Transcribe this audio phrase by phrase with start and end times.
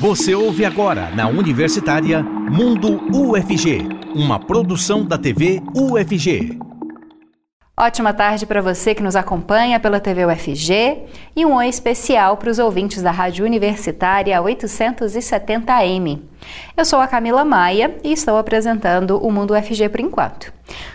[0.00, 3.80] Você ouve agora na Universitária Mundo UFG,
[4.14, 6.56] uma produção da TV UFG.
[7.76, 11.02] Ótima tarde para você que nos acompanha pela TV UFG
[11.34, 16.22] e um oi especial para os ouvintes da Rádio Universitária 870M.
[16.76, 20.52] Eu sou a Camila Maia e estou apresentando o Mundo UFG por enquanto.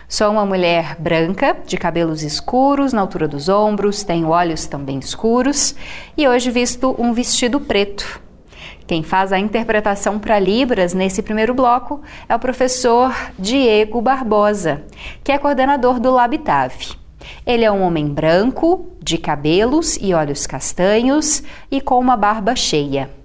[0.08, 5.74] Sou uma mulher branca, de cabelos escuros na altura dos ombros, tenho olhos também escuros
[6.16, 8.23] e hoje visto um vestido preto
[8.86, 14.82] quem faz a interpretação para Libras nesse primeiro bloco é o professor Diego Barbosa,
[15.22, 16.92] que é coordenador do Labitave.
[17.46, 23.23] Ele é um homem branco, de cabelos e olhos castanhos e com uma barba cheia.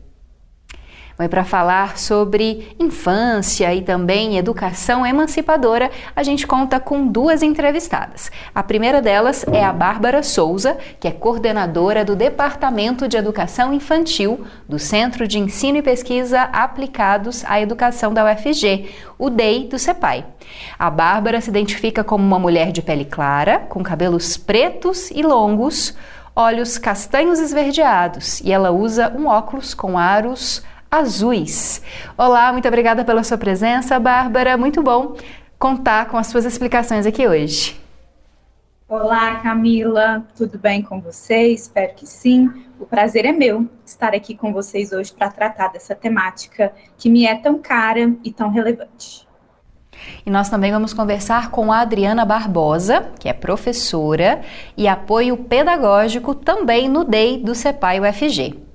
[1.20, 8.32] Bom, para falar sobre infância e também educação emancipadora, a gente conta com duas entrevistadas.
[8.56, 14.46] A primeira delas é a Bárbara Souza, que é coordenadora do Departamento de Educação Infantil
[14.66, 20.26] do Centro de Ensino e Pesquisa Aplicados à Educação da UFG, o DEI do CEPAI.
[20.80, 25.98] A Bárbara se identifica como uma mulher de pele clara, com cabelos pretos e longos,
[26.34, 31.82] olhos castanhos esverdeados e ela usa um óculos com aros azuis.
[32.18, 34.58] Olá, muito obrigada pela sua presença, Bárbara.
[34.58, 35.16] Muito bom
[35.58, 37.80] contar com as suas explicações aqui hoje.
[38.88, 41.50] Olá, Camila, tudo bem com você?
[41.50, 42.50] Espero que sim.
[42.80, 47.26] O prazer é meu estar aqui com vocês hoje para tratar dessa temática que me
[47.26, 49.28] é tão cara e tão relevante.
[50.26, 54.42] E nós também vamos conversar com a Adriana Barbosa, que é professora
[54.76, 58.69] e apoio pedagógico também no DEI do CEPAI UFG.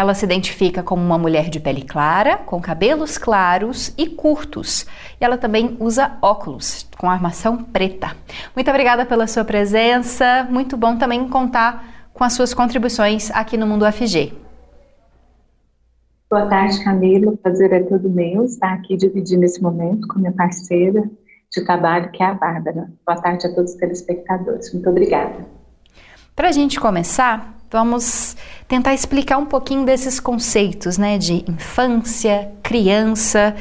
[0.00, 4.86] Ela se identifica como uma mulher de pele clara, com cabelos claros e curtos.
[5.20, 8.16] E ela também usa óculos com armação preta.
[8.56, 10.48] Muito obrigada pela sua presença.
[10.50, 14.32] Muito bom também contar com as suas contribuições aqui no Mundo UFG.
[16.30, 17.32] Boa tarde, Camila.
[17.32, 21.10] O prazer é todo meu estar aqui dividindo esse momento com minha parceira
[21.54, 22.90] de trabalho, que é a Bárbara.
[23.04, 24.72] Boa tarde a todos os telespectadores.
[24.72, 25.46] Muito obrigada.
[26.34, 28.36] Para a gente começar, vamos
[28.66, 33.54] tentar explicar um pouquinho desses conceitos, né, de infância, criança.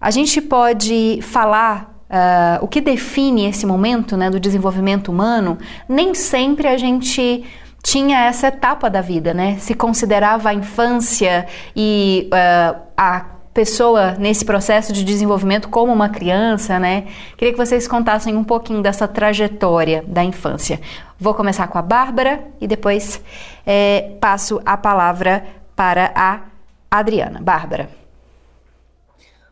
[0.00, 5.58] A gente pode falar Uh, o que define esse momento né, do desenvolvimento humano,
[5.88, 7.44] nem sempre a gente
[7.82, 9.56] tinha essa etapa da vida, né?
[9.58, 16.78] Se considerava a infância e uh, a pessoa nesse processo de desenvolvimento como uma criança,
[16.78, 17.06] né?
[17.38, 20.78] Queria que vocês contassem um pouquinho dessa trajetória da infância.
[21.18, 23.18] Vou começar com a Bárbara e depois
[23.64, 25.42] é, passo a palavra
[25.74, 26.42] para a
[26.90, 27.40] Adriana.
[27.40, 27.88] Bárbara.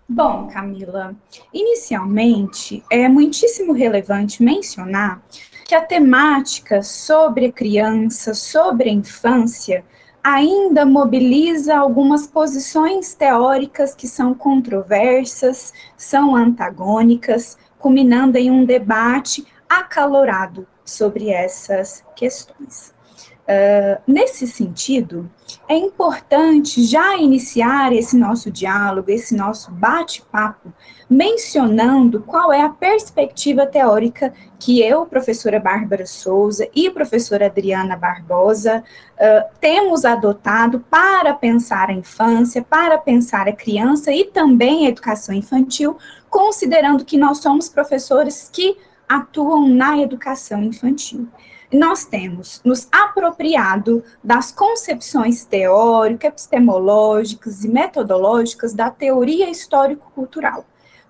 [0.06, 1.14] Bom, Camila,
[1.50, 5.22] inicialmente é muitíssimo relevante mencionar
[5.64, 9.82] que a temática sobre a criança, sobre a infância,
[10.24, 20.66] ainda mobiliza algumas posições teóricas que são controversas, são antagônicas, culminando em um debate acalorado
[20.82, 22.94] sobre essas questões.
[23.42, 25.30] Uh, nesse sentido,
[25.68, 30.72] é importante já iniciar esse nosso diálogo, esse nosso bate-papo,
[31.08, 38.82] mencionando qual é a perspectiva teórica que eu, professora Bárbara Souza e professora Adriana Barbosa
[39.14, 45.34] uh, temos adotado para pensar a infância, para pensar a criança e também a educação
[45.34, 45.96] infantil,
[46.30, 48.76] considerando que nós somos professores que
[49.08, 51.28] atuam na educação infantil
[51.74, 60.64] nós temos nos apropriado das concepções teóricas, epistemológicas e metodológicas da teoria histórico-cultural.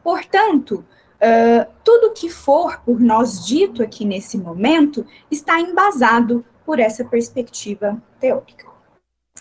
[0.05, 0.85] Portanto,
[1.15, 8.01] uh, tudo que for por nós dito aqui nesse momento está embasado por essa perspectiva
[8.21, 8.67] teórica.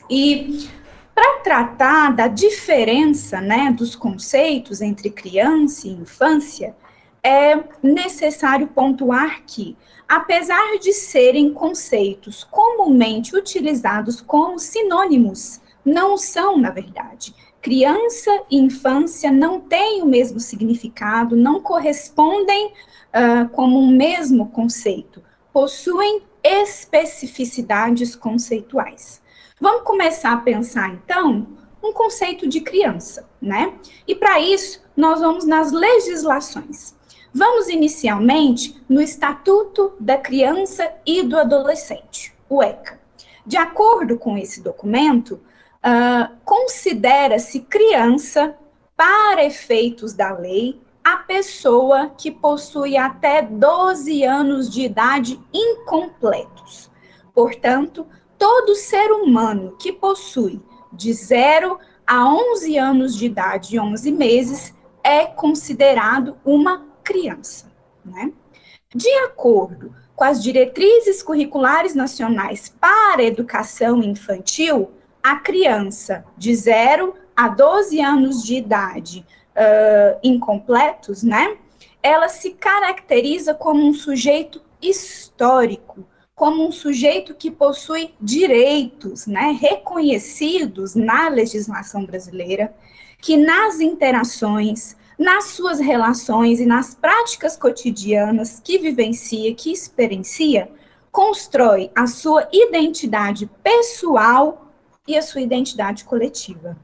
[0.10, 0.70] E
[1.14, 6.76] para tratar da diferença né, dos conceitos entre criança e infância,
[7.22, 16.70] é necessário pontuar que apesar de serem conceitos comumente utilizados como sinônimos, não são, na
[16.70, 17.34] verdade.
[17.64, 25.24] Criança e infância não têm o mesmo significado, não correspondem uh, como um mesmo conceito,
[25.54, 29.22] possuem especificidades conceituais.
[29.62, 31.48] Vamos começar a pensar, então,
[31.82, 33.74] um conceito de criança, né?
[34.06, 36.94] E para isso, nós vamos nas legislações.
[37.34, 43.00] Vamos inicialmente no Estatuto da Criança e do Adolescente, o ECA.
[43.46, 45.40] De acordo com esse documento,
[45.84, 48.56] uh, considera-se criança,
[48.96, 56.90] para efeitos da lei, a pessoa que possui até 12 anos de idade incompletos.
[57.34, 58.08] Portanto,
[58.38, 64.74] todo ser humano que possui de 0 a 11 anos de idade e 11 meses
[65.04, 67.72] é considerado uma criança,
[68.06, 68.32] né?
[68.96, 74.92] De acordo com as diretrizes curriculares nacionais para educação infantil,
[75.24, 79.26] a criança de 0 a 12 anos de idade
[79.56, 81.58] uh, incompletos, né?
[82.02, 86.06] Ela se caracteriza como um sujeito histórico,
[86.36, 92.76] como um sujeito que possui direitos, né, reconhecidos na legislação brasileira,
[93.22, 100.70] que nas interações, nas suas relações e nas práticas cotidianas que vivencia, que experiencia,
[101.12, 104.73] constrói a sua identidade pessoal
[105.08, 106.78] e a sua identidade coletiva.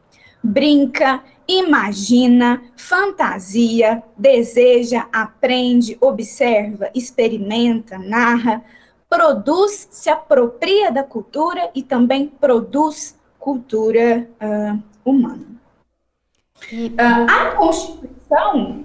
[0.43, 8.63] Brinca, imagina, fantasia, deseja, aprende, observa, experimenta, narra,
[9.09, 15.47] produz, se apropria da cultura e também produz cultura uh, humana.
[16.71, 18.18] Uh, a Constituição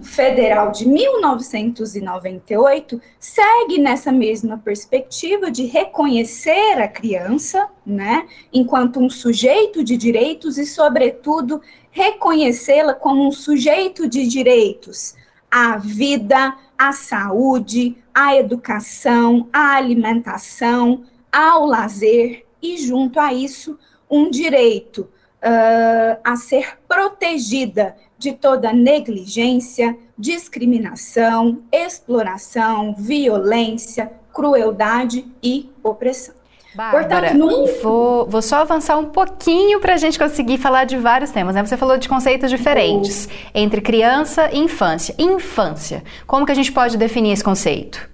[0.02, 9.85] Federal de 1998 segue nessa mesma perspectiva de reconhecer a criança, né, enquanto um sujeito
[9.85, 11.61] de direitos e, sobretudo,
[11.91, 15.14] reconhecê-la como um sujeito de direitos
[15.50, 23.79] à vida, à saúde, à educação, à alimentação, ao lazer e, junto a isso,
[24.11, 25.06] um direito
[25.44, 36.35] uh, a ser protegida de toda negligência, discriminação, exploração, violência, crueldade e opressão.
[36.75, 37.67] Bárbara, Portanto, não...
[37.82, 41.55] vou, vou só avançar um pouquinho para a gente conseguir falar de vários temas.
[41.55, 41.64] Né?
[41.64, 45.14] Você falou de conceitos diferentes entre criança e infância.
[45.17, 48.11] Infância, como que a gente pode definir esse conceito?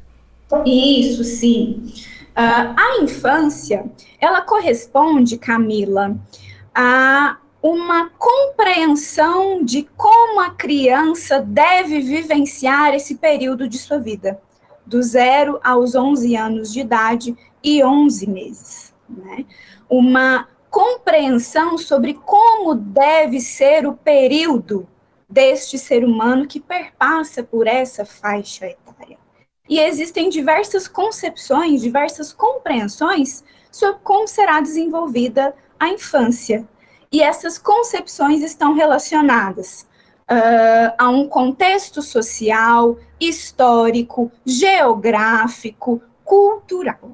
[0.66, 1.90] Isso, sim.
[2.36, 3.84] Uh, a infância,
[4.20, 6.16] ela corresponde, Camila,
[6.74, 14.40] a uma compreensão de como a criança deve vivenciar esse período de sua vida,
[14.86, 18.94] do zero aos 11 anos de idade e 11 meses.
[19.08, 19.44] Né?
[19.88, 24.88] Uma compreensão sobre como deve ser o período
[25.28, 29.18] deste ser humano que perpassa por essa faixa etária.
[29.68, 36.68] E existem diversas concepções, diversas compreensões sobre como será desenvolvida a infância.
[37.10, 39.88] E essas concepções estão relacionadas
[40.30, 47.10] uh, a um contexto social, histórico, geográfico, cultural.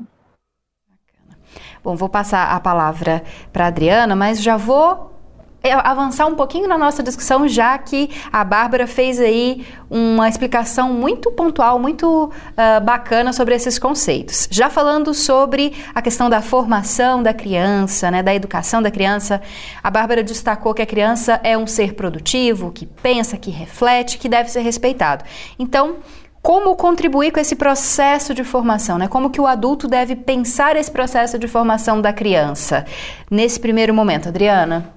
[1.83, 3.23] Bom, vou passar a palavra
[3.53, 5.16] para a Adriana, mas já vou
[5.63, 11.31] avançar um pouquinho na nossa discussão, já que a Bárbara fez aí uma explicação muito
[11.33, 14.49] pontual, muito uh, bacana sobre esses conceitos.
[14.51, 19.41] Já falando sobre a questão da formação da criança, né, da educação da criança,
[19.83, 24.29] a Bárbara destacou que a criança é um ser produtivo, que pensa, que reflete, que
[24.29, 25.25] deve ser respeitado.
[25.59, 25.97] Então,
[26.43, 29.09] como contribuir com esse processo de formação, né?
[29.09, 32.87] Como que o adulto deve pensar esse processo de formação da criança
[33.29, 34.96] nesse primeiro momento, Adriana?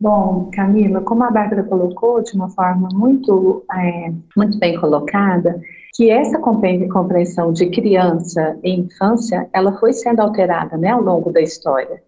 [0.00, 5.60] Bom, Camila, como a Bárbara colocou de uma forma muito, é, muito bem colocada,
[5.94, 11.40] que essa compreensão de criança e infância, ela foi sendo alterada, né, ao longo da
[11.40, 12.00] história.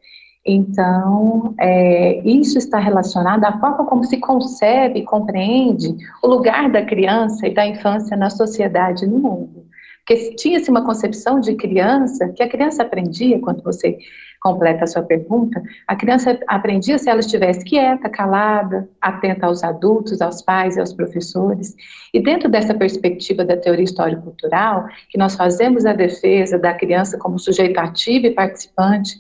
[0.47, 6.85] Então, é, isso está relacionado à forma como se concebe e compreende o lugar da
[6.85, 9.67] criança e da infância na sociedade e no mundo.
[9.99, 13.99] Porque tinha-se uma concepção de criança, que a criança aprendia, quando você
[14.41, 20.21] completa a sua pergunta, a criança aprendia se ela estivesse quieta, calada, atenta aos adultos,
[20.23, 21.75] aos pais e aos professores.
[22.13, 27.39] E dentro dessa perspectiva da teoria histórico-cultural, que nós fazemos a defesa da criança como
[27.39, 29.19] sujeito ativo e participante,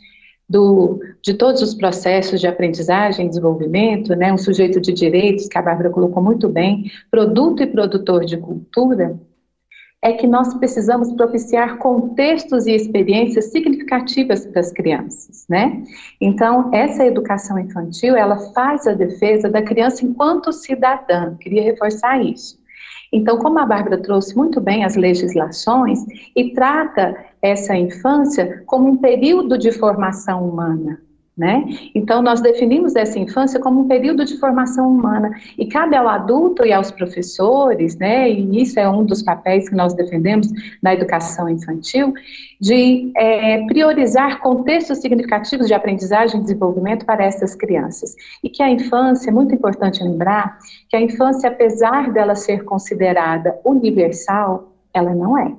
[0.50, 5.56] do, de todos os processos de aprendizagem e desenvolvimento, né, um sujeito de direitos, que
[5.56, 9.16] a Bárbara colocou muito bem, produto e produtor de cultura,
[10.02, 15.82] é que nós precisamos propiciar contextos e experiências significativas para as crianças, né?
[16.20, 22.58] Então, essa educação infantil, ela faz a defesa da criança enquanto cidadã, queria reforçar isso.
[23.12, 25.98] Então, como a Bárbara trouxe muito bem as legislações
[26.34, 31.00] e trata essa infância como um período de formação humana,
[31.40, 31.64] né?
[31.94, 36.66] Então, nós definimos essa infância como um período de formação humana e cabe ao adulto
[36.66, 40.48] e aos professores, né, e isso é um dos papéis que nós defendemos
[40.82, 42.12] na educação infantil,
[42.60, 48.14] de é, priorizar contextos significativos de aprendizagem e desenvolvimento para essas crianças.
[48.44, 50.58] E que a infância, é muito importante lembrar,
[50.90, 55.54] que a infância, apesar dela ser considerada universal, ela não é.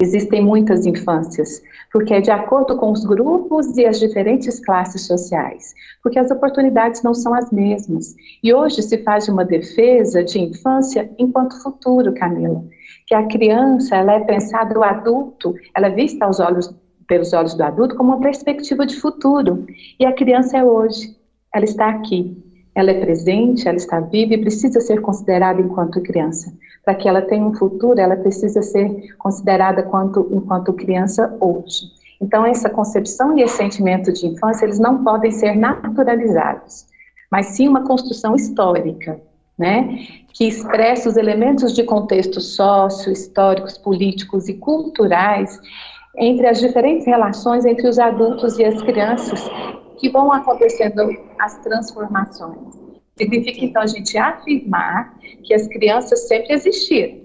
[0.00, 1.60] Existem muitas infâncias,
[1.92, 7.02] porque é de acordo com os grupos e as diferentes classes sociais, porque as oportunidades
[7.02, 8.14] não são as mesmas.
[8.42, 12.64] E hoje se faz uma defesa de infância enquanto futuro, Camila,
[13.06, 16.72] que a criança ela é pensada o adulto, ela é vista aos olhos
[17.08, 19.66] pelos olhos do adulto como uma perspectiva de futuro.
[19.98, 21.16] E a criança é hoje,
[21.52, 22.36] ela está aqui,
[22.78, 26.52] ela é presente, ela está viva e precisa ser considerada enquanto criança.
[26.84, 31.90] Para que ela tenha um futuro, ela precisa ser considerada quanto, enquanto criança hoje.
[32.22, 36.86] Então, essa concepção e esse sentimento de infância, eles não podem ser naturalizados,
[37.32, 39.20] mas sim uma construção histórica,
[39.58, 39.98] né,
[40.32, 45.60] que expressa os elementos de contexto sócio, históricos, políticos e culturais
[46.16, 49.50] entre as diferentes relações entre os adultos e as crianças
[49.98, 51.02] que vão acontecendo
[51.38, 52.74] as transformações.
[53.16, 57.20] Significa, então, a gente afirmar que as crianças sempre existiram,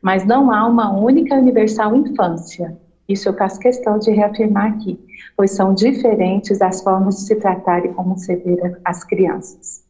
[0.00, 2.76] mas não há uma única universal infância.
[3.08, 4.98] Isso eu faço questão de reafirmar aqui,
[5.36, 9.84] pois são diferentes as formas de se tratar e ver as crianças.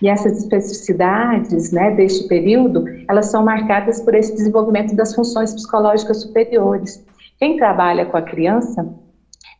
[0.00, 6.20] E essas especificidades né, deste período, elas são marcadas por esse desenvolvimento das funções psicológicas
[6.20, 7.04] superiores.
[7.38, 8.86] Quem trabalha com a criança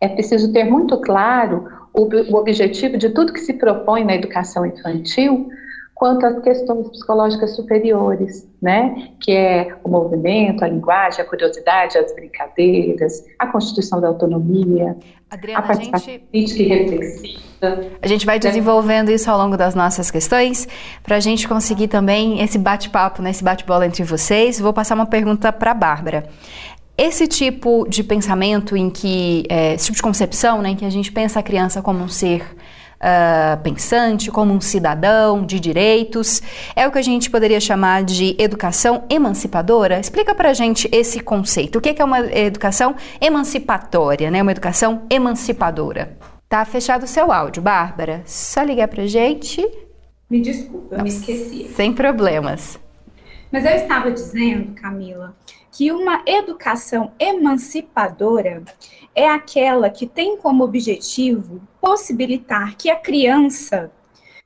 [0.01, 1.65] é preciso ter muito claro
[1.97, 5.49] o, o objetivo de tudo que se propõe na educação infantil
[5.97, 9.13] quanto às questões psicológicas superiores, né?
[9.19, 14.95] Que é o movimento, a linguagem, a curiosidade, as brincadeiras, a constituição da autonomia,
[15.31, 16.27] Adriana, a participação gente...
[16.31, 17.47] crítica e reflexiva.
[18.03, 20.69] A gente vai desenvolvendo isso ao longo das nossas questões,
[21.03, 24.61] para a gente conseguir também esse bate-papo, né, esse bate-bola entre vocês.
[24.61, 26.29] Vou passar uma pergunta para a Bárbara.
[26.99, 30.91] Esse tipo de pensamento em que, é, esse tipo de concepção, né, em que a
[30.91, 32.43] gente pensa a criança como um ser
[32.97, 36.43] uh, pensante, como um cidadão de direitos,
[36.75, 40.01] é o que a gente poderia chamar de educação emancipadora?
[40.01, 41.77] Explica pra gente esse conceito.
[41.77, 46.17] O que é uma educação emancipatória, né, uma educação emancipadora?
[46.49, 48.23] Tá fechado o seu áudio, Bárbara.
[48.25, 49.67] Só ligar pra gente.
[50.31, 51.71] Me desculpa, eu me esqueci.
[51.75, 52.79] Sem problemas.
[53.51, 55.35] Mas eu estava dizendo, Camila,
[55.71, 58.65] que uma educação emancipadora
[59.15, 63.91] é aquela que tem como objetivo possibilitar que a criança,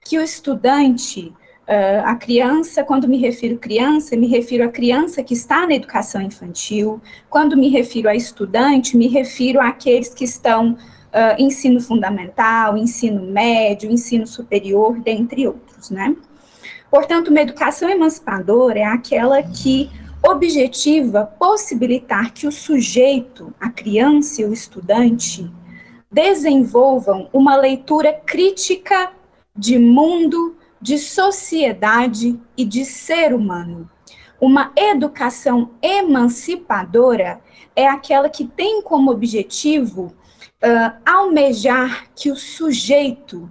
[0.05, 1.33] que o estudante,
[1.69, 6.21] uh, a criança, quando me refiro criança, me refiro à criança que está na educação
[6.21, 10.77] infantil, quando me refiro a estudante, me refiro àqueles que estão uh,
[11.39, 16.17] ensino fundamental, ensino médio, ensino superior, dentre outros, né?
[16.91, 19.89] Portanto, uma educação emancipadora é aquela que
[20.23, 25.51] objetiva possibilitar que o sujeito, a criança e o estudante,
[26.11, 29.13] desenvolvam uma leitura crítica
[29.57, 33.89] de mundo, de sociedade e de ser humano.
[34.41, 37.41] Uma educação emancipadora
[37.77, 40.15] é aquela que tem como objetivo
[40.63, 43.51] uh, almejar que o sujeito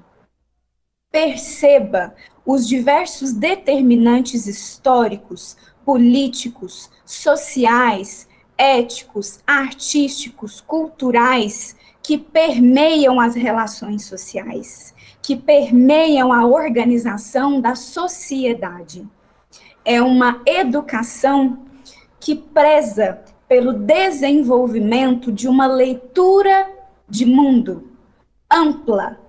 [1.12, 2.14] perceba
[2.46, 5.56] os diversos determinantes históricos,
[5.90, 17.74] políticos, sociais, éticos, artísticos, culturais que permeiam as relações sociais, que permeiam a organização da
[17.74, 19.04] sociedade.
[19.84, 21.66] É uma educação
[22.20, 26.72] que preza pelo desenvolvimento de uma leitura
[27.10, 27.90] de mundo
[28.48, 29.20] ampla,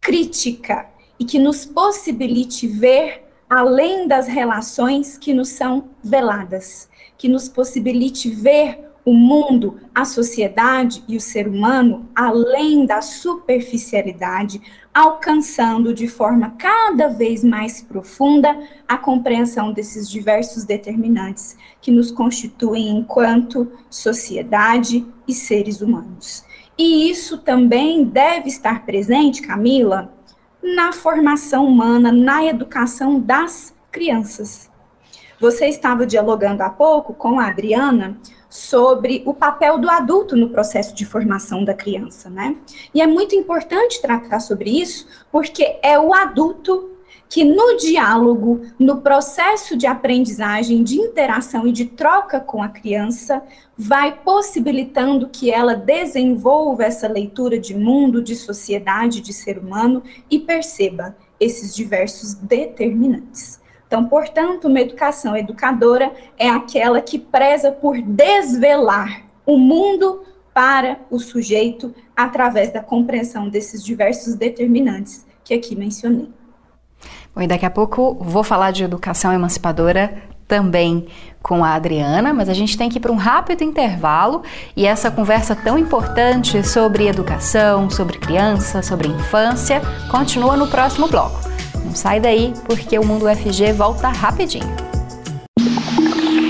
[0.00, 3.23] crítica e que nos possibilite ver
[3.54, 11.04] além das relações que nos são veladas, que nos possibilite ver o mundo, a sociedade
[11.06, 14.60] e o ser humano além da superficialidade,
[14.92, 18.58] alcançando de forma cada vez mais profunda
[18.88, 26.44] a compreensão desses diversos determinantes que nos constituem enquanto sociedade e seres humanos.
[26.76, 30.12] E isso também deve estar presente, Camila,
[30.64, 34.70] na formação humana, na educação das crianças.
[35.38, 38.16] Você estava dialogando há pouco com a Adriana
[38.48, 42.56] sobre o papel do adulto no processo de formação da criança, né?
[42.94, 46.93] E é muito importante tratar sobre isso, porque é o adulto
[47.34, 53.42] que no diálogo, no processo de aprendizagem, de interação e de troca com a criança,
[53.76, 60.00] vai possibilitando que ela desenvolva essa leitura de mundo, de sociedade, de ser humano
[60.30, 63.60] e perceba esses diversos determinantes.
[63.84, 70.22] Então, portanto, uma educação educadora é aquela que preza por desvelar o mundo
[70.54, 76.28] para o sujeito através da compreensão desses diversos determinantes que aqui mencionei.
[77.40, 80.14] E daqui a pouco vou falar de educação emancipadora
[80.46, 81.06] também
[81.42, 84.42] com a Adriana, mas a gente tem que ir para um rápido intervalo
[84.76, 91.40] e essa conversa tão importante sobre educação, sobre criança, sobre infância, continua no próximo bloco.
[91.84, 94.74] Não sai daí porque o Mundo UFG volta rapidinho.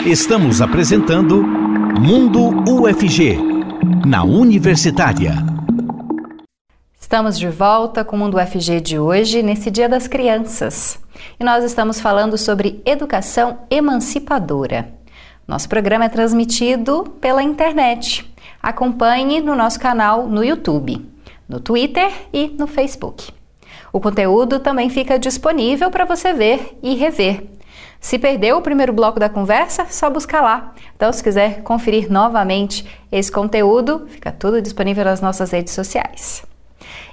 [0.06, 3.38] Estamos apresentando Mundo UFG,
[4.06, 5.53] na Universitária.
[7.04, 10.98] Estamos de volta com o Mundo UFG de hoje, nesse Dia das Crianças.
[11.38, 14.88] E nós estamos falando sobre educação emancipadora.
[15.46, 18.24] Nosso programa é transmitido pela internet.
[18.60, 21.06] Acompanhe no nosso canal no YouTube,
[21.46, 23.30] no Twitter e no Facebook.
[23.92, 27.44] O conteúdo também fica disponível para você ver e rever.
[28.00, 30.72] Se perdeu o primeiro bloco da conversa, só buscar lá.
[30.96, 32.82] Então, se quiser conferir novamente
[33.12, 36.53] esse conteúdo, fica tudo disponível nas nossas redes sociais.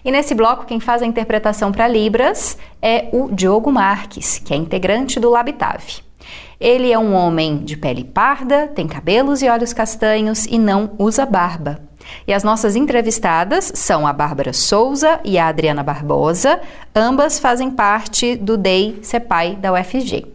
[0.04, 4.58] E nesse bloco, quem faz a interpretação para Libras é o Diogo Marques, que é
[4.58, 6.02] integrante do Labitave.
[6.60, 11.26] Ele é um homem de pele parda, tem cabelos e olhos castanhos e não usa
[11.26, 11.80] barba.
[12.28, 16.60] E as nossas entrevistadas são a Bárbara Souza e a Adriana Barbosa,
[16.96, 20.26] ambas fazem parte do DEI CEPAI da UFG.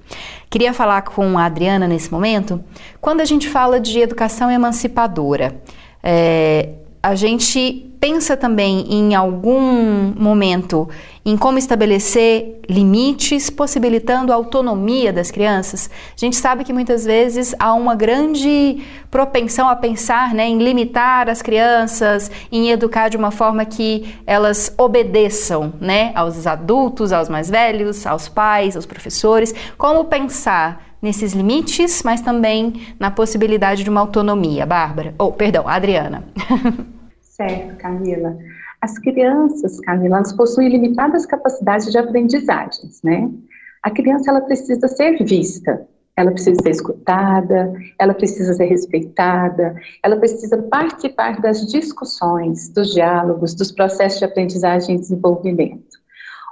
[0.51, 2.63] Queria falar com a Adriana nesse momento,
[3.01, 5.61] quando a gente fala de educação emancipadora,
[6.03, 6.71] é,
[7.03, 10.89] a gente pensa também em algum momento
[11.25, 15.91] em como estabelecer limites, possibilitando a autonomia das crianças.
[16.17, 21.29] A gente sabe que muitas vezes há uma grande propensão a pensar né, em limitar
[21.29, 27.51] as crianças, em educar de uma forma que elas obedeçam né, aos adultos, aos mais
[27.51, 29.53] velhos, aos pais, aos professores.
[29.77, 34.65] Como pensar nesses limites, mas também na possibilidade de uma autonomia.
[34.65, 36.25] Bárbara, ou oh, perdão, Adriana.
[37.37, 38.39] Certo, Camila.
[38.81, 43.31] As crianças, Camila, elas possuem limitadas capacidades de aprendizagens, né?
[43.83, 50.17] A criança, ela precisa ser vista, ela precisa ser escutada, ela precisa ser respeitada, ela
[50.17, 55.97] precisa participar das discussões, dos diálogos, dos processos de aprendizagem e desenvolvimento.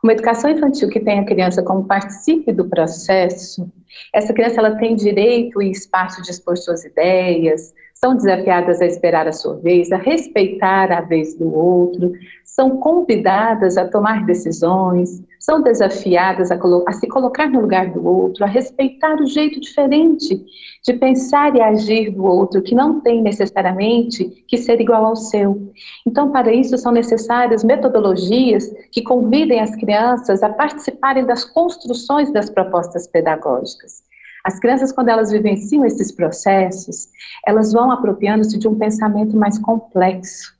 [0.03, 3.67] Uma educação infantil que tem a criança como participe do processo,
[4.13, 7.73] essa criança ela tem direito e espaço de expor suas ideias,
[8.05, 12.13] são desafiadas a esperar a sua vez, a respeitar a vez do outro,
[12.45, 18.45] são convidadas a tomar decisões, são desafiadas a, a, se colocar no lugar do outro,
[18.45, 20.39] a respeitar o jeito diferente
[20.85, 25.73] de pensar e agir do outro, que não tem necessariamente que ser igual ao seu.
[26.07, 32.51] Então, para isso, são necessárias metodologias que convidem as crianças a participarem das construções das
[32.51, 34.05] propostas pedagógicas.
[34.45, 37.09] As crianças, quando elas vivenciam esses processos,
[37.47, 40.53] elas vão apropriando-se de um pensamento mais complexo,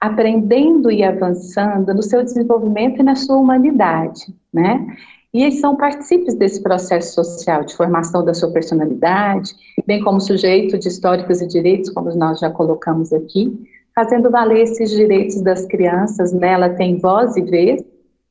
[0.00, 4.86] aprendendo e avançando no seu desenvolvimento e na sua humanidade, né?
[5.34, 9.54] E eles são partícipes desse processo social de formação da sua personalidade,
[9.86, 13.52] bem como sujeito de históricos e direitos, como nós já colocamos aqui,
[13.94, 16.68] fazendo valer esses direitos das crianças, né?
[16.70, 17.84] Tem voz e vez,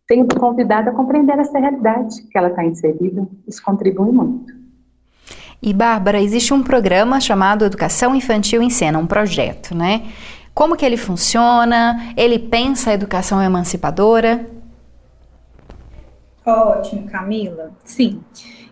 [0.08, 3.28] sendo convidada a compreender essa realidade que ela está inserida.
[3.48, 4.64] Isso contribui muito.
[5.65, 10.04] E Bárbara, existe um programa chamado Educação Infantil em Cena, um projeto, né?
[10.54, 12.13] Como que ele funciona?
[12.15, 14.47] Ele pensa a educação emancipadora?
[16.45, 17.71] Ótimo, Camila.
[17.84, 18.21] Sim.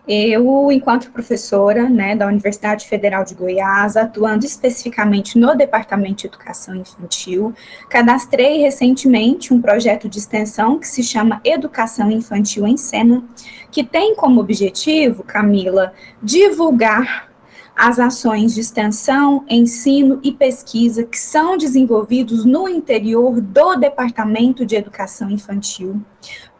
[0.06, 6.76] Eu, enquanto professora né, da Universidade Federal de Goiás, atuando especificamente no Departamento de Educação
[6.76, 7.54] Infantil,
[7.88, 13.24] cadastrei recentemente um projeto de extensão que se chama Educação Infantil em Cena,
[13.70, 17.32] que tem como objetivo, Camila, divulgar
[17.74, 24.76] as ações de extensão, ensino e pesquisa que são desenvolvidos no interior do Departamento de
[24.76, 26.00] Educação Infantil,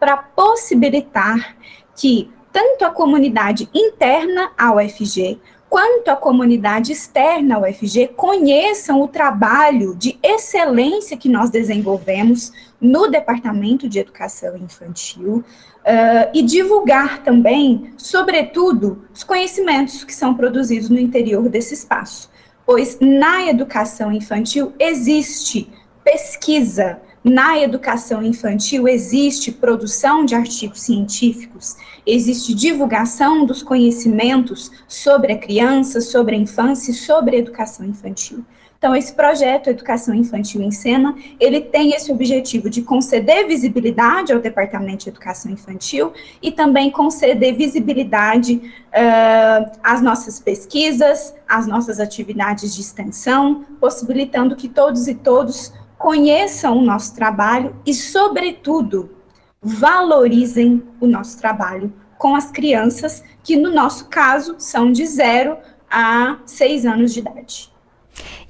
[0.01, 1.57] para possibilitar
[1.95, 9.09] que tanto a comunidade interna ao UFG quanto a comunidade externa ao UFG conheçam o
[9.09, 17.93] trabalho de excelência que nós desenvolvemos no Departamento de Educação Infantil uh, e divulgar também,
[17.97, 22.31] sobretudo, os conhecimentos que são produzidos no interior desse espaço.
[22.65, 25.69] Pois na educação infantil existe
[26.05, 31.75] pesquisa, na educação infantil existe produção de artigos científicos,
[32.07, 38.45] existe divulgação dos conhecimentos sobre a criança, sobre a infância e sobre a educação infantil.
[38.85, 44.39] Então, esse projeto Educação Infantil em Cena, ele tem esse objetivo de conceder visibilidade ao
[44.39, 52.75] Departamento de Educação Infantil e também conceder visibilidade uh, às nossas pesquisas, às nossas atividades
[52.75, 55.73] de extensão, possibilitando que todos e todos
[56.05, 59.17] conheçam o nosso trabalho e, sobretudo,
[59.63, 65.57] valorizem o nosso trabalho com as crianças, que no nosso caso são de 0
[65.91, 67.73] a 6 anos de idade.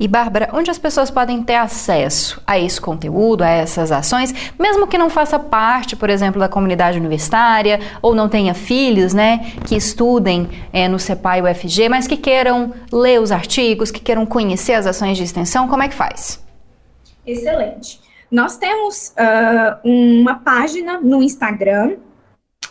[0.00, 4.88] E Bárbara, onde as pessoas podem ter acesso a esse conteúdo, a essas ações, mesmo
[4.88, 9.76] que não faça parte, por exemplo, da comunidade universitária ou não tenha filhos, né, que
[9.76, 14.88] estudem é, no CEPAI UFG, mas que queiram ler os artigos, que queiram conhecer as
[14.88, 16.43] ações de extensão, como é que faz?
[17.26, 18.00] Excelente.
[18.30, 21.96] Nós temos uh, uma página no Instagram,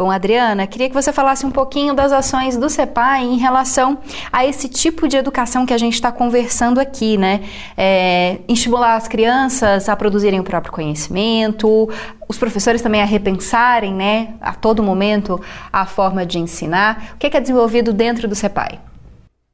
[0.00, 3.98] Bom, Adriana, queria que você falasse um pouquinho das ações do CEPAI em relação
[4.32, 7.42] a esse tipo de educação que a gente está conversando aqui, né?
[7.76, 11.86] É, estimular as crianças a produzirem o próprio conhecimento,
[12.26, 15.38] os professores também a repensarem, né, a todo momento,
[15.70, 17.12] a forma de ensinar.
[17.16, 18.80] O que é, que é desenvolvido dentro do CEPAI?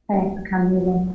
[0.09, 1.09] É, Camila,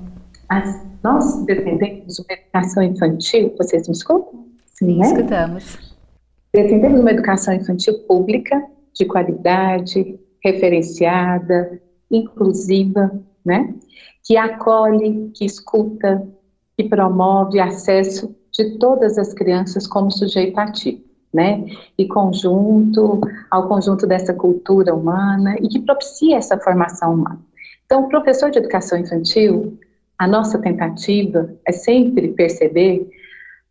[0.46, 4.44] as, nós defendemos uma educação infantil, vocês me escutam?
[4.74, 5.06] Sim, né?
[5.06, 5.92] escutamos
[6.54, 8.62] Defendemos uma educação infantil pública,
[8.94, 13.10] de qualidade, referenciada, inclusiva,
[13.44, 13.74] né?
[14.24, 16.26] que acolhe, que escuta,
[16.76, 21.02] que promove acesso de todas as crianças como sujeito ativo,
[21.32, 21.64] né?
[21.98, 27.40] E conjunto ao conjunto dessa cultura humana e que propicia essa formação humana.
[27.86, 29.78] Então, o professor de educação infantil,
[30.18, 33.08] a nossa tentativa é sempre perceber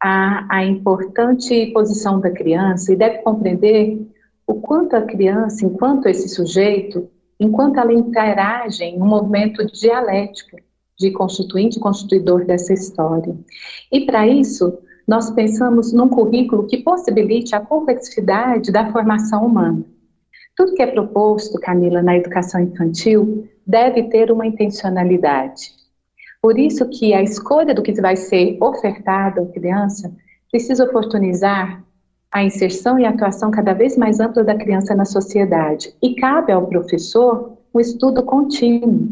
[0.01, 3.99] a, a importante posição da criança e deve compreender
[4.45, 10.58] o quanto a criança, enquanto esse sujeito, enquanto ela interage em um movimento dialético
[10.97, 13.36] de constituinte e constituidor dessa história.
[13.91, 14.77] E para isso,
[15.08, 19.84] nós pensamos num currículo que possibilite a complexidade da formação humana.
[20.56, 25.71] Tudo que é proposto, Camila, na educação infantil deve ter uma intencionalidade.
[26.41, 30.13] Por isso que a escolha do que vai ser ofertado à criança
[30.51, 31.84] precisa oportunizar
[32.32, 35.94] a inserção e atuação cada vez mais ampla da criança na sociedade.
[36.02, 39.10] E cabe ao professor um estudo contínuo,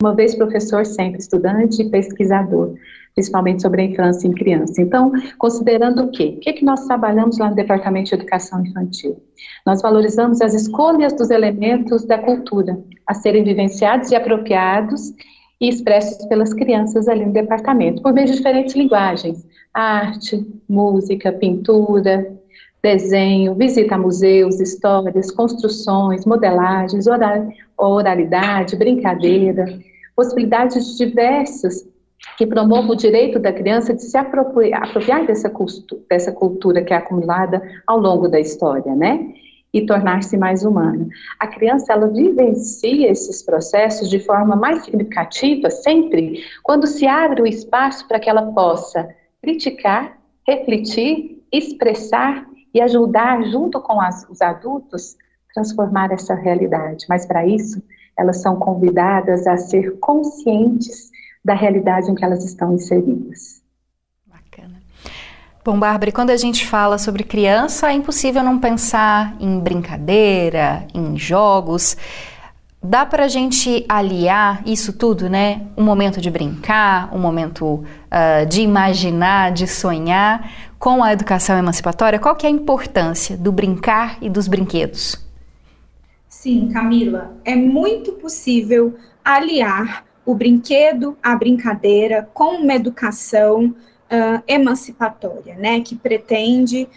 [0.00, 2.74] uma vez professor, sempre estudante e pesquisador,
[3.14, 4.80] principalmente sobre a infância em criança.
[4.80, 6.34] Então, considerando o quê?
[6.36, 9.22] O que, é que nós trabalhamos lá no Departamento de Educação Infantil?
[9.66, 15.12] Nós valorizamos as escolhas dos elementos da cultura a serem vivenciados e apropriados
[15.60, 22.41] e expressos pelas crianças ali no departamento, por meio de diferentes linguagens, arte, música, pintura,
[22.82, 27.06] desenho, visita a museus, histórias, construções, modelagens,
[27.76, 29.78] oralidade, brincadeira,
[30.16, 31.86] possibilidades diversas
[32.36, 35.52] que promovam o direito da criança de se apropriar, apropriar dessa,
[36.08, 39.32] dessa cultura que é acumulada ao longo da história, né?
[39.72, 41.08] e tornar-se mais humana.
[41.40, 47.46] A criança ela vivencia esses processos de forma mais significativa sempre quando se abre o
[47.46, 49.08] espaço para que ela possa
[49.40, 55.16] criticar, refletir, expressar e ajudar junto com as, os adultos
[55.52, 57.04] transformar essa realidade.
[57.08, 57.82] Mas para isso,
[58.16, 61.10] elas são convidadas a ser conscientes
[61.44, 63.62] da realidade em que elas estão inseridas.
[65.64, 71.16] Bom, Bárbara, quando a gente fala sobre criança, é impossível não pensar em brincadeira, em
[71.16, 71.96] jogos.
[72.84, 75.68] Dá para a gente aliar isso tudo, né?
[75.76, 82.18] Um momento de brincar, um momento uh, de imaginar, de sonhar, com a educação emancipatória?
[82.18, 85.24] Qual que é a importância do brincar e dos brinquedos?
[86.28, 95.54] Sim, Camila, é muito possível aliar o brinquedo, a brincadeira, com uma educação uh, emancipatória,
[95.54, 96.88] né, que pretende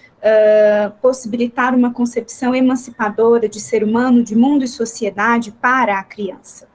[1.01, 6.67] possibilitar uma concepção emancipadora de ser humano, de mundo e sociedade para a criança.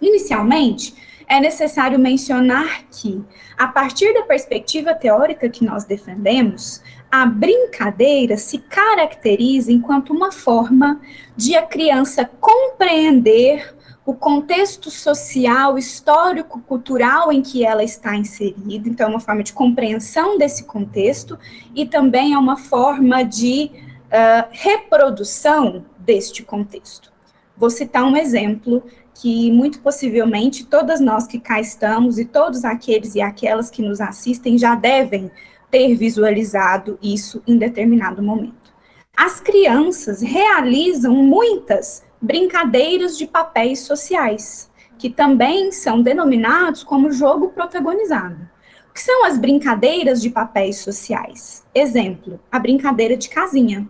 [0.00, 0.94] Inicialmente,
[1.26, 3.22] é necessário mencionar que,
[3.56, 11.00] a partir da perspectiva teórica que nós defendemos, a brincadeira se caracteriza enquanto uma forma
[11.36, 13.74] de a criança compreender
[14.06, 19.52] o contexto social, histórico, cultural em que ela está inserida, então é uma forma de
[19.52, 21.38] compreensão desse contexto
[21.74, 23.70] e também é uma forma de
[24.06, 27.10] uh, reprodução deste contexto.
[27.56, 28.82] Vou citar um exemplo
[29.14, 34.00] que muito possivelmente todas nós que cá estamos e todos aqueles e aquelas que nos
[34.00, 35.30] assistem já devem
[35.70, 38.74] ter visualizado isso em determinado momento.
[39.16, 48.48] As crianças realizam muitas brincadeiras de papéis sociais, que também são denominados como jogo protagonizado.
[48.88, 51.66] O que são as brincadeiras de papéis sociais?
[51.74, 53.86] Exemplo, a brincadeira de casinha,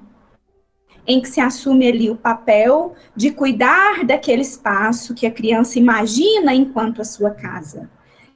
[1.06, 6.52] em que se assume ali o papel de cuidar daquele espaço que a criança imagina
[6.52, 7.88] enquanto a sua casa.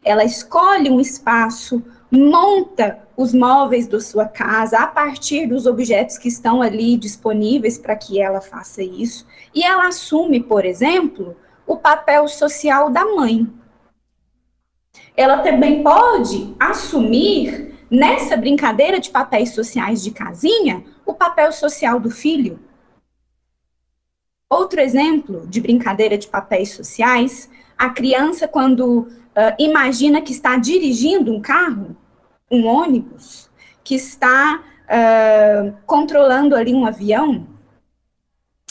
[0.04, 6.28] Ela escolhe um espaço, monta os móveis da sua casa a partir dos objetos que
[6.28, 12.26] estão ali disponíveis para que ela faça isso, e ela assume, por exemplo, o papel
[12.28, 13.46] social da mãe.
[15.16, 22.10] Ela também pode assumir nessa brincadeira de papéis sociais de casinha o papel social do
[22.10, 22.60] filho.
[24.48, 31.32] Outro exemplo de brincadeira de papéis sociais, a criança quando uh, imagina que está dirigindo
[31.32, 31.96] um carro,
[32.50, 33.48] um ônibus,
[33.84, 37.46] que está uh, controlando ali um avião.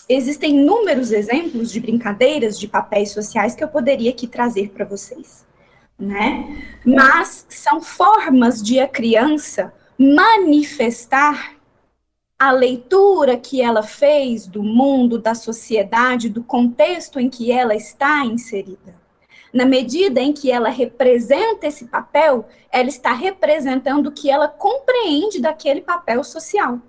[0.10, 5.46] Existem inúmeros exemplos de brincadeiras de papéis sociais que eu poderia aqui trazer para vocês,
[5.98, 6.64] né?
[6.86, 11.56] Mas são formas de a criança manifestar
[12.40, 18.24] a leitura que ela fez do mundo, da sociedade, do contexto em que ela está
[18.26, 19.07] inserida.
[19.54, 25.40] Na medida em que ela representa esse papel, ela está representando o que ela compreende
[25.42, 26.80] daquele papel social.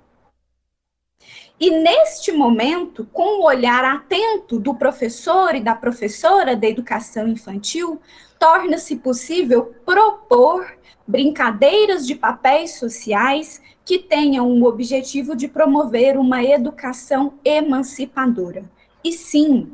[1.61, 8.01] E neste momento, com o olhar atento do professor e da professora da educação infantil,
[8.39, 17.35] torna-se possível propor brincadeiras de papéis sociais que tenham o objetivo de promover uma educação
[17.45, 18.71] emancipadora.
[19.03, 19.73] E sim,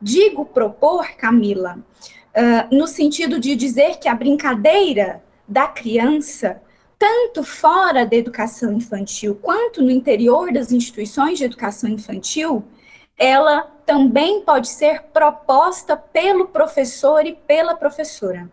[0.00, 1.78] digo propor, Camila,
[2.38, 6.62] uh, no sentido de dizer que a brincadeira da criança,
[6.98, 12.64] tanto fora da educação infantil quanto no interior das instituições de educação infantil,
[13.18, 18.48] ela também pode ser proposta pelo professor e pela professora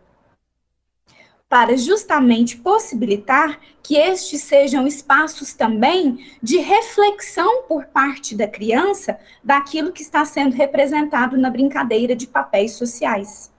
[1.48, 9.92] para justamente possibilitar que estes sejam espaços também de reflexão por parte da criança daquilo
[9.92, 13.54] que está sendo representado na brincadeira de papéis sociais.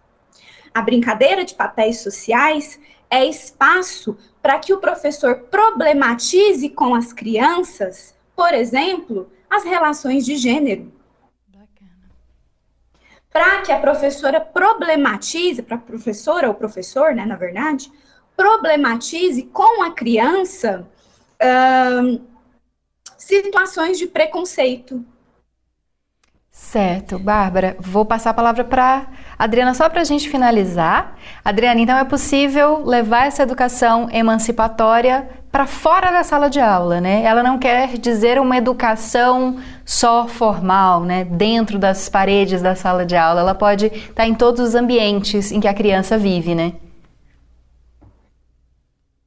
[0.77, 8.15] A brincadeira de papéis sociais é espaço para que o professor problematize com as crianças,
[8.37, 10.93] por exemplo, as relações de gênero
[13.33, 17.91] para que a professora problematize, para a professora ou professor, né, na verdade,
[18.35, 20.87] problematize com a criança
[21.43, 22.21] uh,
[23.17, 25.05] situações de preconceito.
[26.51, 27.77] Certo, Bárbara.
[27.79, 29.07] Vou passar a palavra para
[29.39, 31.15] Adriana só para a gente finalizar.
[31.45, 37.23] Adriana, então é possível levar essa educação emancipatória para fora da sala de aula, né?
[37.23, 43.17] Ela não quer dizer uma educação só formal, né, dentro das paredes da sala de
[43.17, 43.41] aula.
[43.41, 46.73] Ela pode estar tá em todos os ambientes em que a criança vive, né?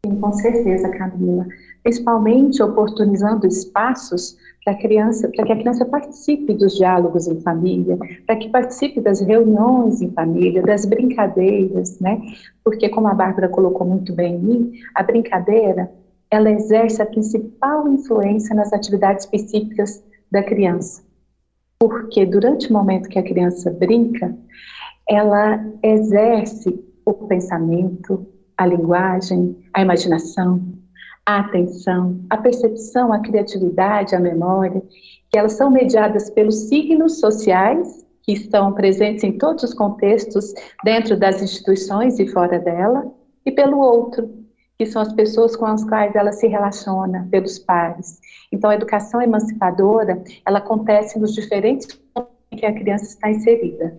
[0.06, 1.46] Sim, com certeza, Camila.
[1.84, 8.36] Principalmente oportunizando espaços para criança, para que a criança participe dos diálogos em família, para
[8.36, 12.22] que participe das reuniões em família, das brincadeiras, né?
[12.64, 15.92] Porque como a Bárbara colocou muito bem em mim, a brincadeira
[16.32, 21.02] ela exerce a principal influência nas atividades específicas da criança.
[21.80, 24.38] Porque durante o momento que a criança brinca,
[25.08, 30.62] ela exerce o pensamento, a linguagem, a imaginação,
[31.30, 34.82] a atenção, a percepção, a criatividade, a memória,
[35.32, 40.52] que elas são mediadas pelos signos sociais que estão presentes em todos os contextos
[40.84, 43.06] dentro das instituições e fora dela,
[43.46, 44.28] e pelo outro,
[44.76, 48.20] que são as pessoas com as quais ela se relaciona, pelos pares.
[48.52, 53.96] Então, a educação emancipadora, ela acontece nos diferentes pontos em que a criança está inserida.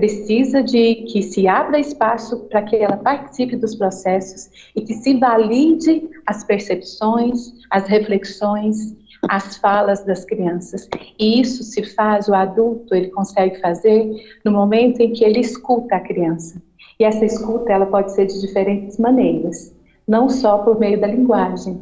[0.00, 5.18] Precisa de que se abra espaço para que ela participe dos processos e que se
[5.18, 8.96] valide as percepções, as reflexões,
[9.28, 10.88] as falas das crianças.
[11.18, 14.10] E isso se faz, o adulto, ele consegue fazer
[14.42, 16.62] no momento em que ele escuta a criança.
[16.98, 21.78] E essa escuta, ela pode ser de diferentes maneiras não só por meio da linguagem,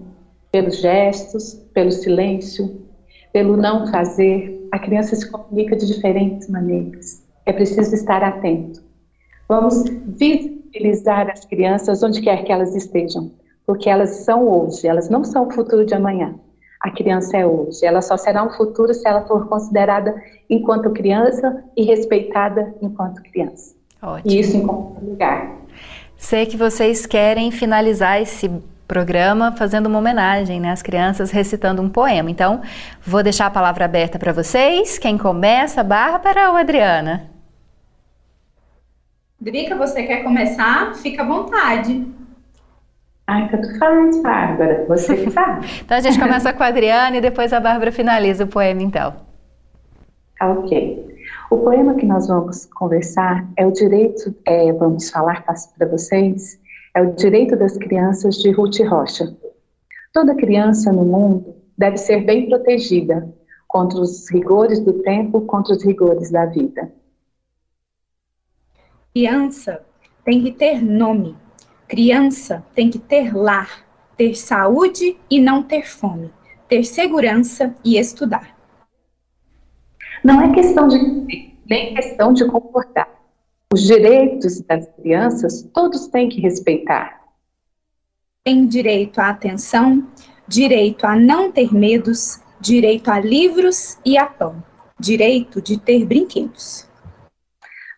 [0.51, 2.83] pelos gestos, pelo silêncio,
[3.33, 4.69] pelo não fazer.
[4.73, 7.28] A criança se comunica de diferentes maneiras.
[7.49, 8.83] É preciso estar atento.
[9.49, 13.33] Vamos visibilizar as crianças onde quer que elas estejam,
[13.67, 16.35] porque elas são hoje, elas não são o futuro de amanhã.
[16.79, 20.15] A criança é hoje, ela só será um futuro se ela for considerada
[20.51, 23.75] enquanto criança e respeitada enquanto criança.
[24.03, 24.31] Ótimo.
[24.31, 25.57] E isso em qualquer lugar.
[26.19, 28.51] Sei que vocês querem finalizar esse
[28.87, 32.31] programa fazendo uma homenagem né, às crianças recitando um poema.
[32.31, 32.61] Então,
[33.03, 34.99] vou deixar a palavra aberta para vocês.
[34.99, 37.38] Quem começa, Bárbara ou Adriana?
[39.41, 40.95] Drica, você quer começar?
[40.97, 42.07] Fica à vontade.
[43.25, 44.85] Ai, tanto faz, Bárbara.
[44.89, 45.81] Você que faz.
[45.85, 49.15] então a gente começa com a Adriana e depois a Bárbara finaliza o poema, então.
[50.41, 51.07] Ok.
[51.51, 56.59] O poema que nós vamos conversar é o direito, é, vamos falar para vocês,
[56.95, 59.37] é o direito das crianças de Ruth Rocha.
[60.13, 63.29] Toda criança no mundo deve ser bem protegida
[63.69, 66.91] contra os rigores do tempo, contra os rigores da vida.
[69.19, 69.85] Criança
[70.25, 71.37] tem que ter nome.
[71.89, 73.85] Criança tem que ter lar,
[74.17, 76.31] ter saúde e não ter fome,
[76.69, 78.57] ter segurança e estudar.
[80.23, 83.09] Não é questão de nem questão de comportar.
[83.73, 87.21] Os direitos das crianças todos têm que respeitar.
[88.45, 90.07] Tem direito à atenção,
[90.47, 94.63] direito a não ter medos, direito a livros e a pão,
[94.97, 96.88] direito de ter brinquedos.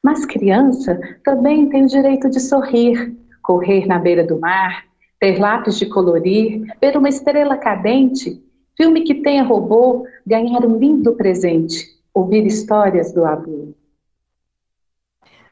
[0.02, 4.84] Mas criança também tem o direito de sorrir, correr na beira do mar,
[5.18, 8.42] ter lápis de colorir, ver uma estrela cadente,
[8.76, 13.74] filme que tenha robô, ganhar um lindo presente, ouvir histórias do avô.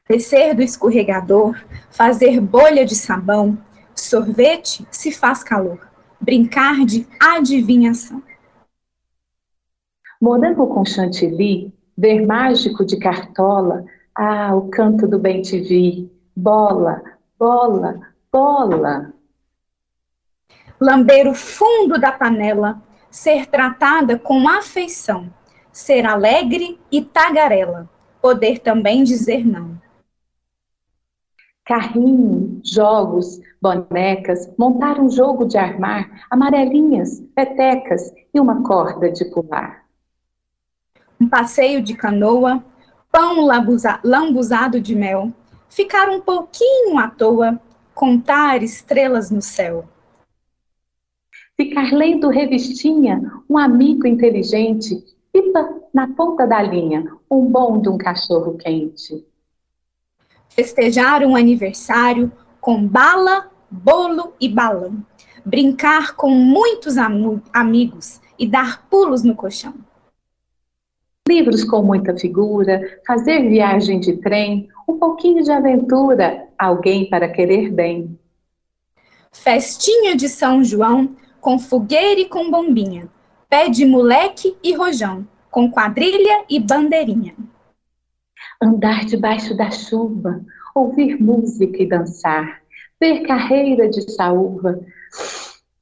[0.09, 1.55] Descer do escorregador,
[1.91, 3.59] fazer bolha de sabão,
[3.95, 5.87] sorvete se faz calor,
[6.19, 8.23] brincar de adivinhação.
[10.19, 13.85] Morango com chantilly, ver mágico de cartola,
[14.19, 17.01] ah, o canto do bem te vi, bola,
[17.39, 18.01] bola,
[18.33, 19.13] bola.
[20.81, 25.33] Lamber o fundo da panela, ser tratada com afeição,
[25.71, 27.89] ser alegre e tagarela,
[28.21, 29.81] poder também dizer não.
[31.65, 39.85] Carrinho, jogos, bonecas, montar um jogo de armar, amarelinhas, petecas e uma corda de pular.
[41.21, 42.65] Um passeio de canoa,
[43.11, 43.47] pão
[44.05, 45.33] lambuzado de mel,
[45.69, 47.61] ficar um pouquinho à toa,
[47.95, 49.89] contar estrelas no céu.
[51.57, 57.99] Ficar lendo revistinha, um amigo inteligente, pipa na ponta da linha, um bom de um
[57.99, 59.25] cachorro quente.
[60.49, 65.05] Festejar um aniversário com bala, bolo e balão.
[65.45, 69.75] Brincar com muitos am amigos e dar pulos no colchão.
[71.29, 77.71] Livros com muita figura, fazer viagem de trem, um pouquinho de aventura, alguém para querer
[77.71, 78.19] bem.
[79.31, 83.11] Festinha de São João, com fogueira e com bombinha,
[83.47, 87.35] pé de moleque e rojão, com quadrilha e bandeirinha.
[88.59, 90.41] Andar debaixo da chuva,
[90.75, 92.63] ouvir música e dançar,
[92.99, 94.81] ver carreira de saúva,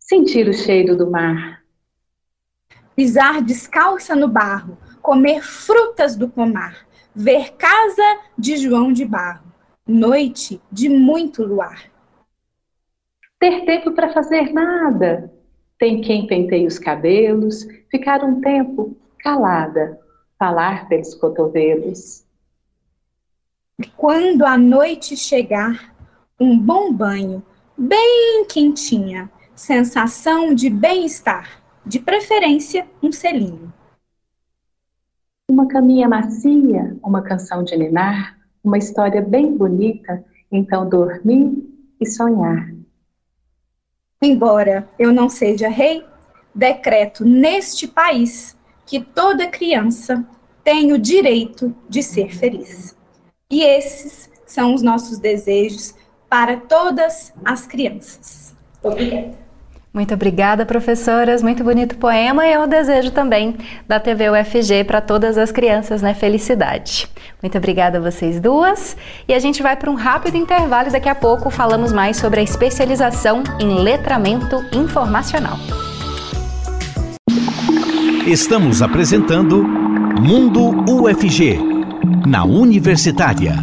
[0.00, 1.62] sentir o cheiro do mar.
[2.96, 4.76] Pisar descalça no barro,
[5.06, 9.46] comer frutas do pomar, ver casa de João de Barro,
[9.86, 11.84] noite de muito luar.
[13.38, 15.32] Ter tempo para fazer nada,
[15.78, 19.96] tem quem penteie os cabelos, ficar um tempo calada,
[20.36, 22.24] falar pelos cotovelos.
[23.96, 25.94] Quando a noite chegar,
[26.40, 27.44] um bom banho,
[27.78, 33.72] bem quentinha, sensação de bem-estar, de preferência um selinho.
[35.48, 41.64] Uma caminha macia, uma canção de ninar, uma história bem bonita, então dormir
[42.00, 42.74] e sonhar.
[44.20, 46.04] Embora eu não seja rei,
[46.52, 50.28] decreto neste país que toda criança
[50.64, 52.96] tem o direito de ser feliz.
[53.48, 55.94] E esses são os nossos desejos
[56.28, 58.52] para todas as crianças.
[58.82, 59.45] Obrigada.
[59.96, 61.42] Muito obrigada, professoras.
[61.42, 63.56] Muito bonito poema e eu desejo também
[63.88, 66.12] da TV UFG para todas as crianças, né?
[66.12, 67.08] Felicidade.
[67.42, 68.94] Muito obrigada a vocês duas.
[69.26, 72.40] E a gente vai para um rápido intervalo e daqui a pouco falamos mais sobre
[72.40, 75.56] a especialização em letramento informacional.
[78.26, 81.58] Estamos apresentando Mundo UFG,
[82.26, 83.54] na Universitária.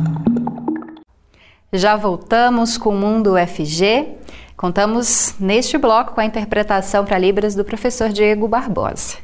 [1.71, 4.22] Já voltamos com o Mundo UFG.
[4.63, 9.17] Contamos neste bloco com a interpretação para Libras do professor Diego Barbosa.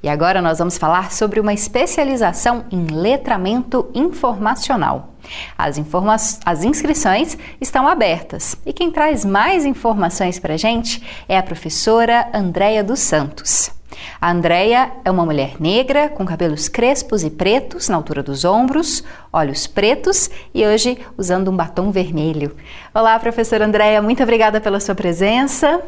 [0.00, 5.14] E agora nós vamos falar sobre uma especialização em letramento informacional.
[5.58, 11.36] As, informa as inscrições estão abertas e quem traz mais informações para a gente é
[11.36, 13.75] a professora Andréia dos Santos.
[14.20, 19.04] A Andrea é uma mulher negra com cabelos crespos e pretos na altura dos ombros,
[19.32, 22.56] olhos pretos e hoje usando um batom vermelho.
[22.94, 25.82] Olá, professora Andrea, muito obrigada pela sua presença.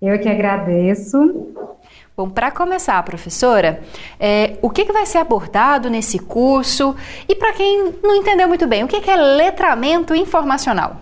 [0.00, 1.54] Eu que agradeço.
[2.16, 3.80] Bom, para começar, professora,
[4.18, 6.96] é, o que, que vai ser abordado nesse curso?
[7.28, 10.96] E para quem não entendeu muito bem, o que, que é letramento informacional?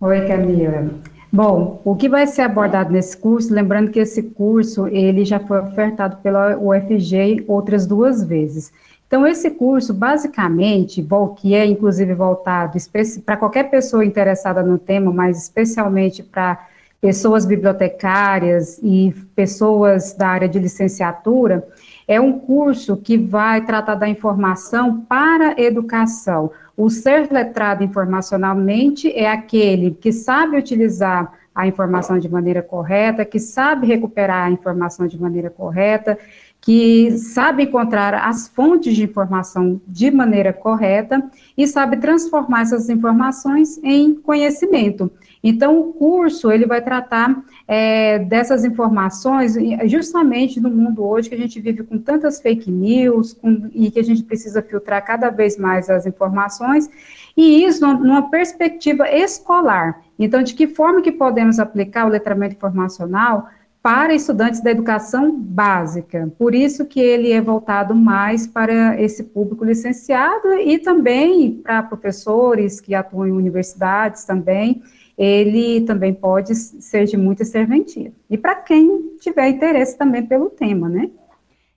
[0.00, 0.88] Oi, Camila.
[1.32, 5.60] Bom, o que vai ser abordado nesse curso, lembrando que esse curso ele já foi
[5.60, 8.72] ofertado pela UFG outras duas vezes.
[9.06, 11.06] Então, esse curso, basicamente,
[11.36, 12.76] que é inclusive voltado
[13.24, 16.66] para qualquer pessoa interessada no tema, mas especialmente para
[17.00, 21.66] pessoas bibliotecárias e pessoas da área de licenciatura,
[22.10, 26.50] é um curso que vai tratar da informação para educação.
[26.76, 33.38] O ser letrado informacionalmente é aquele que sabe utilizar a informação de maneira correta, que
[33.38, 36.18] sabe recuperar a informação de maneira correta,
[36.60, 41.22] que sabe encontrar as fontes de informação de maneira correta
[41.56, 45.08] e sabe transformar essas informações em conhecimento.
[45.42, 51.38] Então, o curso, ele vai tratar é, dessas informações justamente no mundo hoje que a
[51.38, 55.56] gente vive com tantas fake news com, e que a gente precisa filtrar cada vez
[55.56, 56.90] mais as informações,
[57.36, 60.02] e isso numa perspectiva escolar.
[60.18, 63.48] Então, de que forma que podemos aplicar o letramento informacional
[63.82, 66.30] para estudantes da educação básica.
[66.38, 72.78] Por isso que ele é voltado mais para esse público licenciado e também para professores
[72.78, 74.82] que atuam em universidades também,
[75.20, 78.10] ele também pode ser de muita serventia.
[78.30, 81.10] E para quem tiver interesse também pelo tema, né?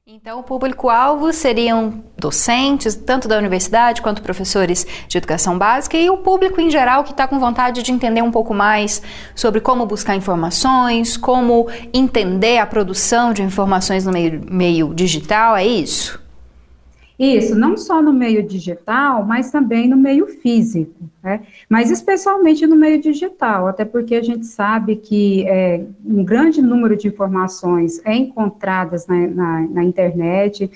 [0.08, 6.18] Então, o público-alvo seriam docentes, tanto da universidade quanto professores de educação básica, e o
[6.18, 9.02] público em geral que está com vontade de entender um pouco mais
[9.36, 15.66] sobre como buscar informações, como entender a produção de informações no meio, meio digital, é
[15.66, 16.23] isso?
[17.18, 21.42] Isso, não só no meio digital, mas também no meio físico, né?
[21.70, 26.98] mas especialmente no meio digital, até porque a gente sabe que é, um grande número
[26.98, 30.72] de informações é encontradas na, na, na internet,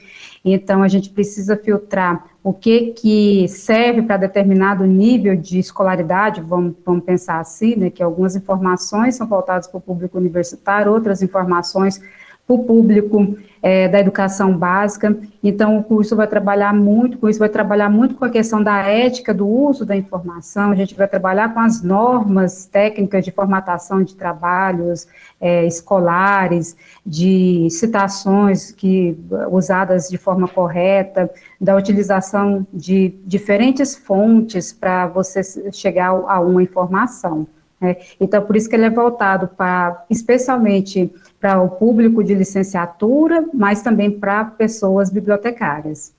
[0.46, 6.76] então a gente precisa filtrar o que, que serve para determinado nível de escolaridade, vamos,
[6.86, 12.00] vamos pensar assim, né, que algumas informações são voltadas para o público universitário, outras informações
[12.48, 15.18] o público é, da educação básica.
[15.44, 18.78] Então, o curso vai trabalhar muito com isso, vai trabalhar muito com a questão da
[18.84, 24.04] ética do uso da informação, a gente vai trabalhar com as normas técnicas de formatação
[24.04, 25.08] de trabalhos
[25.42, 29.18] é, escolares, de citações que
[29.52, 31.30] usadas de forma correta,
[31.60, 35.42] da utilização de diferentes fontes para você
[35.72, 37.48] chegar a uma informação.
[37.80, 43.46] É, então, por isso que ele é voltado para, especialmente para o público de licenciatura,
[43.54, 46.16] mas também para pessoas bibliotecárias.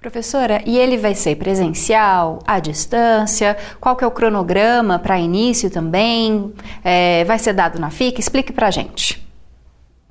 [0.00, 3.56] Professora, e ele vai ser presencial, à distância?
[3.80, 6.52] Qual que é o cronograma para início também?
[6.84, 8.20] É, vai ser dado na FIC?
[8.20, 9.26] Explique para a gente.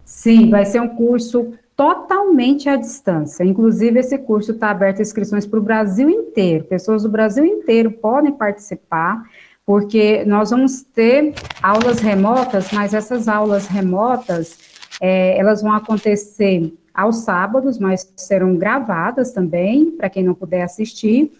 [0.04, 3.46] Sim, vai ser um curso totalmente à distância.
[3.46, 6.66] Inclusive, esse curso está aberto a inscrições para o Brasil inteiro.
[6.66, 9.24] Pessoas do Brasil inteiro podem participar
[9.68, 14.58] porque nós vamos ter aulas remotas, mas essas aulas remotas,
[15.02, 21.34] é, elas vão acontecer aos sábados, mas serão gravadas também, para quem não puder assistir,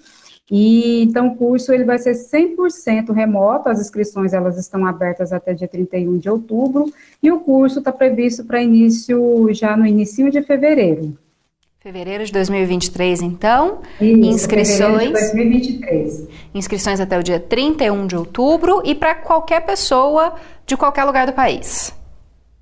[0.52, 5.54] e então o curso ele vai ser 100% remoto, as inscrições elas estão abertas até
[5.54, 6.92] dia 31 de outubro,
[7.24, 11.18] e o curso está previsto para início já no início de fevereiro.
[11.88, 13.80] Fevereiro de 2023, então.
[14.02, 15.06] Isso, inscrições.
[15.06, 16.28] De 2023.
[16.54, 20.36] Inscrições até o dia 31 de outubro e para qualquer pessoa
[20.66, 21.94] de qualquer lugar do país.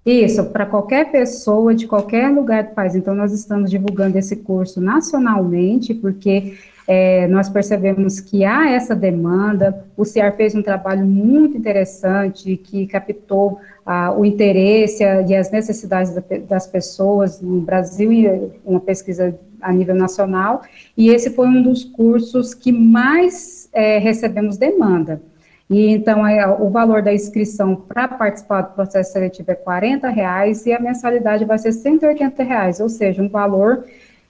[0.05, 2.93] Isso, para qualquer pessoa de qualquer lugar do país.
[2.93, 6.55] Então, nós estamos divulgando esse curso nacionalmente, porque
[6.87, 9.85] é, nós percebemos que há essa demanda.
[9.97, 16.13] O CIAR fez um trabalho muito interessante que captou ah, o interesse e as necessidades
[16.47, 20.61] das pessoas no Brasil e uma pesquisa a nível nacional.
[20.95, 25.19] E esse foi um dos cursos que mais é, recebemos demanda.
[25.67, 30.65] E então é, o valor da inscrição para participar do processo seletivo é 40 reais
[30.67, 33.83] e a mensalidade vai ser 180 reais, ou seja, um valor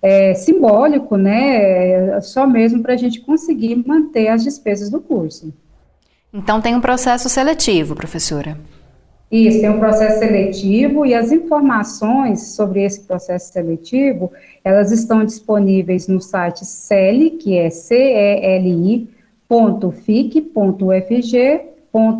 [0.05, 5.51] é, simbólico, né, só mesmo para a gente conseguir manter as despesas do curso.
[6.31, 8.55] Então tem um processo seletivo, professora.
[9.31, 14.31] Isso, tem um processo seletivo e as informações sobre esse processo seletivo,
[14.63, 19.09] elas estão disponíveis no site CELI, que é celi.fic.ufg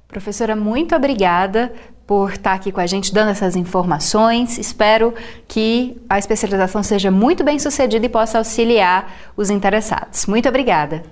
[0.05, 1.71] Professora, muito obrigada
[2.05, 4.57] por estar aqui com a gente dando essas informações.
[4.57, 5.13] Espero
[5.47, 10.25] que a especialização seja muito bem sucedida e possa auxiliar os interessados.
[10.25, 11.03] Muito obrigada.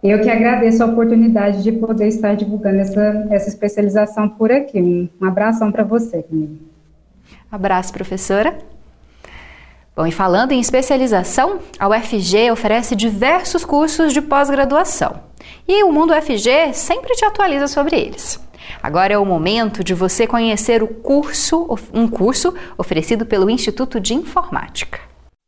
[0.00, 4.80] Eu que agradeço a oportunidade de poder estar divulgando essa, essa especialização por aqui.
[4.80, 6.58] Um, um abração para você, Camila.
[7.50, 8.56] Abraço, professora.
[9.96, 15.22] Bom, e falando em especialização, a UFG oferece diversos cursos de pós-graduação.
[15.68, 18.40] E o Mundo UFG sempre te atualiza sobre eles.
[18.82, 24.14] Agora é o momento de você conhecer o curso, um curso oferecido pelo Instituto de
[24.14, 24.98] Informática.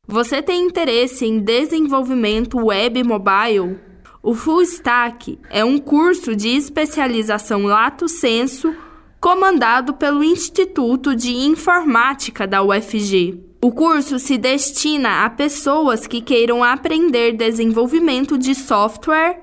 [0.06, 3.80] Você tem interesse em desenvolvimento web mobile?
[4.22, 8.72] O Full Stack é um curso de especialização lato sensu
[9.20, 13.55] comandado pelo Instituto de Informática da UFG.
[13.66, 19.42] O curso se destina a pessoas que queiram aprender desenvolvimento de software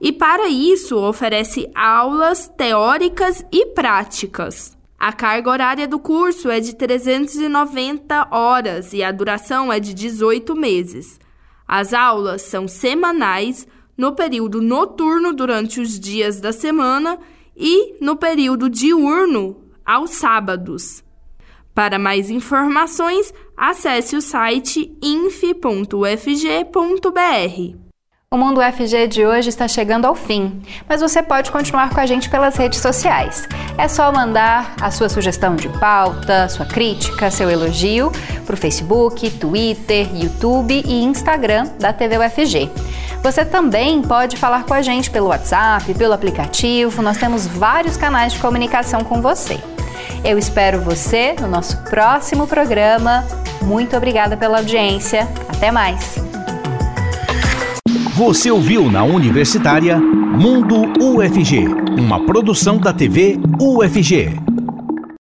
[0.00, 4.78] e, para isso, oferece aulas teóricas e práticas.
[4.96, 10.54] A carga horária do curso é de 390 horas e a duração é de 18
[10.54, 11.18] meses.
[11.66, 13.66] As aulas são semanais
[13.98, 17.18] no período noturno durante os dias da semana
[17.56, 21.02] e no período diurno aos sábados.
[21.74, 25.84] Para mais informações, acesse o site inf.ufg.br.
[28.34, 32.06] O Mundo UFG de hoje está chegando ao fim, mas você pode continuar com a
[32.06, 33.48] gente pelas redes sociais.
[33.78, 38.10] É só mandar a sua sugestão de pauta, sua crítica, seu elogio
[38.44, 42.68] para o Facebook, Twitter, YouTube e Instagram da TV UFG.
[43.22, 48.32] Você também pode falar com a gente pelo WhatsApp, pelo aplicativo, nós temos vários canais
[48.32, 49.60] de comunicação com você.
[50.24, 53.26] Eu espero você no nosso próximo programa.
[53.60, 55.28] Muito obrigada pela audiência.
[55.46, 56.16] Até mais!
[58.14, 61.66] Você ouviu na Universitária Mundo UFG,
[61.98, 64.30] uma produção da TV UFG.